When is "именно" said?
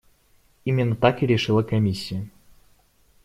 0.65-0.95